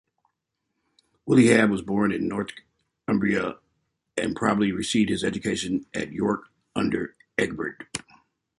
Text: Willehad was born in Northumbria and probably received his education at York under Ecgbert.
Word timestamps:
Willehad 1.29 1.69
was 1.69 1.83
born 1.83 2.11
in 2.11 2.27
Northumbria 2.27 3.57
and 4.17 4.35
probably 4.35 4.71
received 4.71 5.11
his 5.11 5.23
education 5.23 5.85
at 5.93 6.11
York 6.11 6.45
under 6.75 7.15
Ecgbert. 7.37 7.85